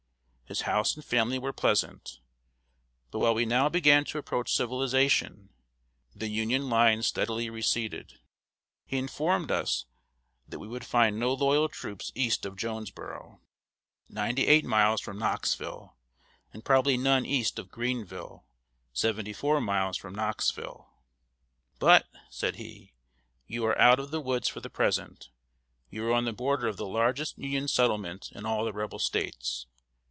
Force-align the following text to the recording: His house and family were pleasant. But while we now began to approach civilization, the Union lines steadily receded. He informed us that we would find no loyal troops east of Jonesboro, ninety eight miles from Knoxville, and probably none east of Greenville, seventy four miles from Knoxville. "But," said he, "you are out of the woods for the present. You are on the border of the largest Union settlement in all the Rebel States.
His 0.45 0.63
house 0.63 0.97
and 0.97 1.05
family 1.05 1.39
were 1.39 1.53
pleasant. 1.53 2.19
But 3.09 3.19
while 3.19 3.33
we 3.33 3.45
now 3.45 3.69
began 3.69 4.03
to 4.03 4.17
approach 4.17 4.53
civilization, 4.53 5.53
the 6.13 6.27
Union 6.27 6.67
lines 6.69 7.07
steadily 7.07 7.49
receded. 7.49 8.19
He 8.85 8.97
informed 8.97 9.49
us 9.49 9.85
that 10.49 10.59
we 10.59 10.67
would 10.67 10.83
find 10.83 11.17
no 11.17 11.33
loyal 11.33 11.69
troops 11.69 12.11
east 12.15 12.45
of 12.45 12.57
Jonesboro, 12.57 13.39
ninety 14.09 14.45
eight 14.45 14.65
miles 14.65 14.99
from 14.99 15.17
Knoxville, 15.17 15.95
and 16.51 16.65
probably 16.65 16.97
none 16.97 17.25
east 17.25 17.57
of 17.57 17.71
Greenville, 17.71 18.45
seventy 18.91 19.31
four 19.31 19.61
miles 19.61 19.95
from 19.95 20.13
Knoxville. 20.13 20.89
"But," 21.79 22.07
said 22.29 22.57
he, 22.57 22.91
"you 23.47 23.65
are 23.65 23.79
out 23.79 24.01
of 24.01 24.11
the 24.11 24.19
woods 24.19 24.49
for 24.49 24.59
the 24.59 24.69
present. 24.69 25.29
You 25.89 26.05
are 26.09 26.13
on 26.13 26.25
the 26.25 26.33
border 26.33 26.67
of 26.67 26.75
the 26.75 26.87
largest 26.87 27.37
Union 27.37 27.69
settlement 27.69 28.33
in 28.33 28.45
all 28.45 28.65
the 28.65 28.73
Rebel 28.73 28.99
States. 28.99 29.65